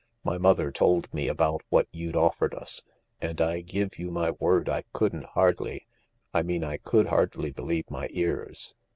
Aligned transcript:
"My 0.31 0.39
mother 0.39 0.71
told 0.71 1.13
me 1.13 1.27
about 1.27 1.61
what 1.69 1.87
you'd 1.91 2.15
offered 2.15 2.55
us, 2.55 2.81
and 3.21 3.39
I 3.39 3.61
give 3.61 3.91
youmy 3.99 4.31
word 4.41 4.65
Icouldn't 4.67 5.25
hardly— 5.35 5.85
I 6.33 6.41
mean 6.41 6.63
I 6.63 6.77
could 6.77 7.05
hardly 7.09 7.51
believe 7.51 7.91
my 7.91 8.07
ears. 8.09 8.73